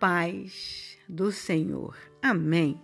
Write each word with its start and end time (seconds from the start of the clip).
paz 0.00 0.96
do 1.06 1.30
Senhor. 1.30 1.94
Amém. 2.22 2.82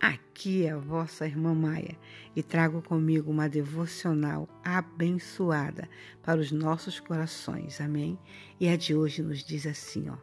Aqui 0.00 0.64
é 0.64 0.70
a 0.70 0.78
vossa 0.78 1.26
irmã 1.26 1.52
Maia 1.52 1.98
e 2.36 2.44
trago 2.44 2.80
comigo 2.80 3.28
uma 3.28 3.48
devocional 3.48 4.48
abençoada 4.64 5.88
para 6.22 6.40
os 6.40 6.52
nossos 6.52 7.00
corações. 7.00 7.80
Amém. 7.80 8.16
E 8.60 8.68
a 8.68 8.76
de 8.76 8.94
hoje 8.94 9.20
nos 9.20 9.42
diz 9.42 9.66
assim, 9.66 10.08
ó. 10.08 10.16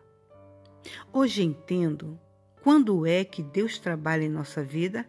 Hoje 1.11 1.43
entendo 1.43 2.17
quando 2.63 3.05
é 3.05 3.25
que 3.25 3.43
Deus 3.43 3.77
trabalha 3.77 4.23
em 4.23 4.29
nossa 4.29 4.63
vida 4.63 5.05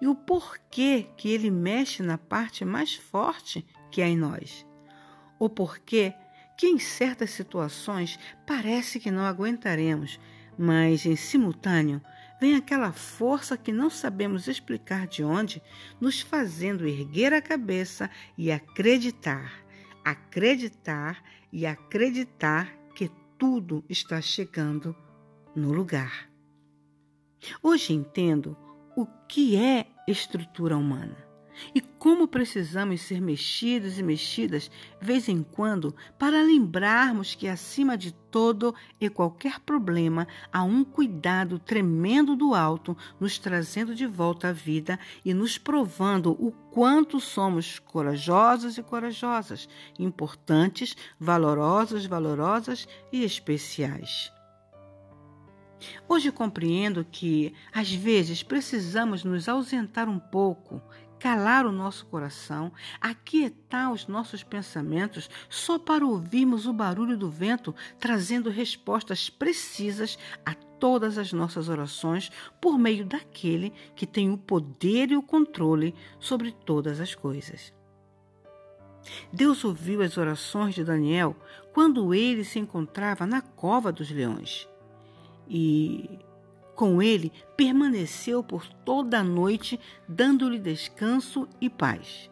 e 0.00 0.08
o 0.08 0.14
porquê 0.16 1.06
que 1.16 1.28
ele 1.28 1.52
mexe 1.52 2.02
na 2.02 2.18
parte 2.18 2.64
mais 2.64 2.96
forte 2.96 3.64
que 3.92 4.02
há 4.02 4.08
em 4.08 4.16
nós. 4.16 4.66
O 5.38 5.48
porquê 5.48 6.14
que 6.58 6.66
em 6.66 6.80
certas 6.80 7.30
situações 7.30 8.18
parece 8.44 8.98
que 8.98 9.10
não 9.10 9.24
aguentaremos, 9.24 10.18
mas 10.58 11.06
em 11.06 11.16
simultâneo 11.16 12.00
vem 12.40 12.56
aquela 12.56 12.92
força 12.92 13.56
que 13.56 13.72
não 13.72 13.88
sabemos 13.88 14.48
explicar 14.48 15.06
de 15.06 15.24
onde, 15.24 15.62
nos 16.00 16.20
fazendo 16.20 16.86
erguer 16.86 17.32
a 17.32 17.40
cabeça 17.40 18.10
e 18.36 18.50
acreditar, 18.50 19.64
acreditar 20.04 21.22
e 21.52 21.64
acreditar 21.64 22.74
que 22.94 23.10
tudo 23.38 23.84
está 23.88 24.20
chegando 24.20 24.94
no 25.54 25.72
lugar. 25.72 26.28
Hoje 27.62 27.92
entendo 27.92 28.56
o 28.96 29.06
que 29.28 29.56
é 29.56 29.86
estrutura 30.06 30.76
humana 30.76 31.23
e 31.74 31.80
como 31.80 32.28
precisamos 32.28 33.02
ser 33.02 33.20
mexidos 33.20 33.98
e 33.98 34.02
mexidas, 34.02 34.70
vez 35.00 35.28
em 35.28 35.42
quando, 35.42 35.94
para 36.18 36.42
lembrarmos 36.42 37.34
que, 37.34 37.48
acima 37.48 37.96
de 37.96 38.12
todo 38.12 38.74
e 39.00 39.08
qualquer 39.08 39.60
problema, 39.60 40.26
há 40.52 40.62
um 40.64 40.82
cuidado 40.82 41.58
tremendo 41.58 42.34
do 42.34 42.54
alto, 42.54 42.96
nos 43.20 43.38
trazendo 43.38 43.94
de 43.94 44.06
volta 44.06 44.48
à 44.48 44.52
vida 44.52 44.98
e 45.24 45.32
nos 45.32 45.56
provando 45.56 46.32
o 46.32 46.50
quanto 46.50 47.20
somos 47.20 47.78
corajosos 47.78 48.76
e 48.76 48.82
corajosas, 48.82 49.68
importantes, 49.98 50.96
valorosos, 51.18 52.06
valorosas 52.06 52.88
e 53.12 53.22
especiais. 53.22 54.33
Hoje 56.08 56.30
compreendo 56.30 57.04
que, 57.04 57.52
às 57.72 57.92
vezes, 57.92 58.42
precisamos 58.42 59.24
nos 59.24 59.48
ausentar 59.48 60.08
um 60.08 60.18
pouco 60.18 60.82
calar 61.24 61.64
o 61.64 61.72
nosso 61.72 62.04
coração, 62.04 62.70
aquietar 63.00 63.90
os 63.90 64.06
nossos 64.06 64.42
pensamentos, 64.42 65.30
só 65.48 65.78
para 65.78 66.04
ouvirmos 66.04 66.66
o 66.66 66.72
barulho 66.72 67.16
do 67.16 67.30
vento 67.30 67.74
trazendo 67.98 68.50
respostas 68.50 69.30
precisas 69.30 70.18
a 70.44 70.52
todas 70.54 71.16
as 71.16 71.32
nossas 71.32 71.70
orações 71.70 72.30
por 72.60 72.78
meio 72.78 73.06
daquele 73.06 73.72
que 73.96 74.06
tem 74.06 74.30
o 74.30 74.36
poder 74.36 75.12
e 75.12 75.16
o 75.16 75.22
controle 75.22 75.94
sobre 76.20 76.52
todas 76.52 77.00
as 77.00 77.14
coisas. 77.14 77.72
Deus 79.32 79.64
ouviu 79.64 80.02
as 80.02 80.18
orações 80.18 80.74
de 80.74 80.84
Daniel 80.84 81.34
quando 81.72 82.12
ele 82.12 82.44
se 82.44 82.58
encontrava 82.58 83.24
na 83.24 83.40
cova 83.40 83.90
dos 83.90 84.10
leões. 84.10 84.68
E 85.48 86.18
com 86.74 87.00
ele 87.00 87.32
permaneceu 87.56 88.42
por 88.42 88.66
toda 88.66 89.20
a 89.20 89.24
noite, 89.24 89.78
dando-lhe 90.08 90.58
descanso 90.58 91.48
e 91.60 91.70
paz. 91.70 92.30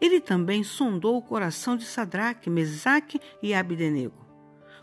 Ele 0.00 0.20
também 0.20 0.64
sondou 0.64 1.16
o 1.16 1.22
coração 1.22 1.76
de 1.76 1.84
Sadraque, 1.84 2.50
Mesaque 2.50 3.20
e 3.42 3.54
Abdenego. 3.54 4.26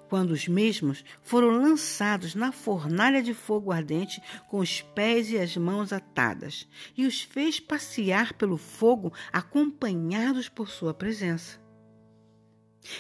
Quando 0.07 0.31
os 0.31 0.47
mesmos 0.47 1.03
foram 1.21 1.49
lançados 1.49 2.35
na 2.35 2.51
fornalha 2.51 3.21
de 3.21 3.33
fogo 3.33 3.71
ardente, 3.71 4.21
com 4.47 4.59
os 4.59 4.81
pés 4.81 5.31
e 5.31 5.39
as 5.39 5.57
mãos 5.57 5.91
atadas, 5.91 6.67
e 6.95 7.05
os 7.05 7.21
fez 7.21 7.59
passear 7.59 8.33
pelo 8.33 8.57
fogo, 8.57 9.11
acompanhados 9.31 10.47
por 10.47 10.69
sua 10.69 10.93
presença. 10.93 11.62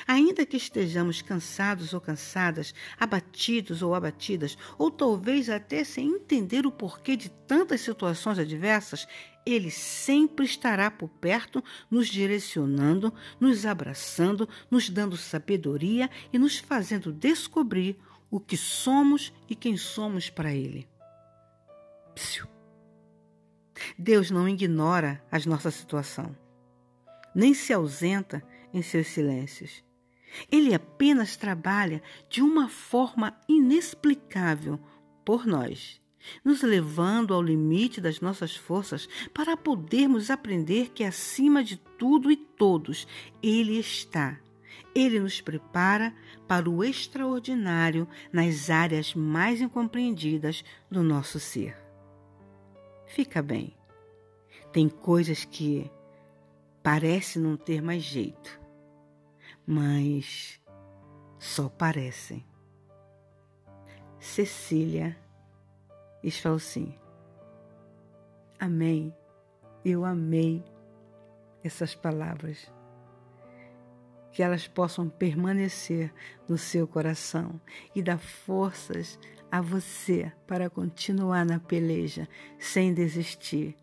Ainda 0.07 0.45
que 0.45 0.55
estejamos 0.55 1.21
cansados 1.21 1.93
ou 1.93 1.99
cansadas, 1.99 2.73
abatidos 2.97 3.81
ou 3.81 3.93
abatidas, 3.93 4.57
ou 4.77 4.89
talvez 4.89 5.49
até 5.49 5.83
sem 5.83 6.07
entender 6.07 6.65
o 6.65 6.71
porquê 6.71 7.15
de 7.15 7.29
tantas 7.29 7.81
situações 7.81 8.39
adversas, 8.39 9.07
Ele 9.45 9.69
sempre 9.69 10.45
estará 10.45 10.89
por 10.89 11.09
perto, 11.09 11.63
nos 11.91 12.07
direcionando, 12.07 13.13
nos 13.39 13.65
abraçando, 13.65 14.47
nos 14.71 14.89
dando 14.89 15.17
sabedoria 15.17 16.09
e 16.31 16.39
nos 16.39 16.57
fazendo 16.57 17.11
descobrir 17.11 17.97
o 18.31 18.39
que 18.39 18.57
somos 18.57 19.33
e 19.49 19.55
quem 19.55 19.75
somos 19.75 20.29
para 20.29 20.53
Ele. 20.53 20.87
Psiu. 22.15 22.47
Deus 23.97 24.31
não 24.31 24.47
ignora 24.47 25.21
a 25.29 25.37
nossa 25.47 25.69
situação, 25.69 26.35
nem 27.35 27.53
se 27.53 27.73
ausenta 27.73 28.43
em 28.73 28.81
seus 28.81 29.07
silêncios. 29.07 29.83
Ele 30.51 30.73
apenas 30.73 31.37
trabalha 31.37 32.01
de 32.29 32.41
uma 32.41 32.67
forma 32.67 33.37
inexplicável 33.47 34.79
por 35.23 35.45
nós, 35.45 36.01
nos 36.43 36.61
levando 36.61 37.33
ao 37.33 37.41
limite 37.41 38.01
das 38.01 38.19
nossas 38.19 38.55
forças 38.55 39.07
para 39.33 39.55
podermos 39.55 40.29
aprender 40.29 40.89
que 40.89 41.03
acima 41.03 41.63
de 41.63 41.77
tudo 41.77 42.31
e 42.31 42.35
todos 42.35 43.07
Ele 43.41 43.77
está. 43.77 44.39
Ele 44.95 45.19
nos 45.19 45.41
prepara 45.41 46.13
para 46.47 46.69
o 46.69 46.83
extraordinário 46.83 48.07
nas 48.31 48.69
áreas 48.69 49.13
mais 49.13 49.61
incompreendidas 49.61 50.63
do 50.89 51.03
nosso 51.03 51.39
ser. 51.39 51.75
Fica 53.07 53.41
bem. 53.41 53.75
Tem 54.71 54.89
coisas 54.89 55.45
que 55.45 55.89
parece 56.81 57.39
não 57.39 57.55
ter 57.55 57.81
mais 57.81 58.03
jeito 58.03 58.62
mas 59.65 60.61
só 61.39 61.69
parecem. 61.69 62.45
Cecília 64.19 65.17
Esfalsim. 66.23 66.97
Amém. 68.57 69.13
Eu 69.83 70.05
amei 70.05 70.63
essas 71.61 71.93
palavras. 71.93 72.71
Que 74.31 74.41
elas 74.41 74.67
possam 74.67 75.09
permanecer 75.09 76.13
no 76.47 76.57
seu 76.57 76.87
coração 76.87 77.59
e 77.93 78.01
dar 78.01 78.17
forças 78.17 79.19
a 79.51 79.61
você 79.61 80.31
para 80.47 80.69
continuar 80.69 81.45
na 81.45 81.59
peleja 81.59 82.27
sem 82.57 82.93
desistir. 82.93 83.75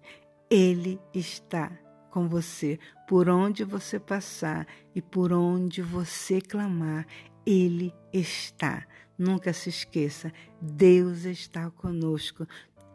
Ele 0.48 0.98
está 1.14 1.70
com 2.10 2.28
você 2.28 2.78
por 3.08 3.28
onde 3.28 3.64
você 3.64 3.98
passar 3.98 4.66
e 4.94 5.00
por 5.00 5.32
onde 5.32 5.80
você 5.80 6.40
clamar. 6.40 7.06
Ele 7.46 7.94
está. 8.12 8.86
Nunca 9.16 9.52
se 9.52 9.68
esqueça, 9.68 10.32
Deus 10.60 11.24
está 11.24 11.70
conosco 11.70 12.46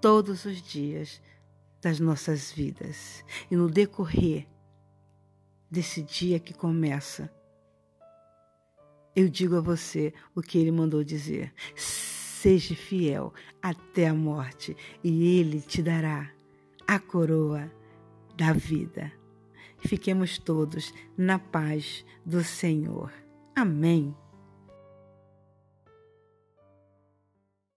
todos 0.01 0.45
os 0.45 0.61
dias 0.61 1.21
das 1.81 1.99
nossas 1.99 2.51
vidas. 2.51 3.23
E 3.49 3.55
no 3.55 3.69
decorrer 3.69 4.47
desse 5.69 6.01
dia 6.01 6.39
que 6.39 6.53
começa, 6.53 7.31
eu 9.15 9.29
digo 9.29 9.55
a 9.55 9.61
você 9.61 10.13
o 10.33 10.41
que 10.41 10.57
ele 10.57 10.71
mandou 10.71 11.03
dizer: 11.03 11.53
seja 11.75 12.75
fiel 12.75 13.33
até 13.61 14.07
a 14.07 14.13
morte, 14.13 14.75
e 15.03 15.39
ele 15.39 15.61
te 15.61 15.81
dará 15.81 16.31
a 16.87 16.99
coroa 16.99 17.71
da 18.37 18.53
vida. 18.53 19.11
Fiquemos 19.79 20.37
todos 20.37 20.93
na 21.17 21.37
paz 21.37 22.05
do 22.25 22.43
Senhor. 22.43 23.11
Amém. 23.55 24.15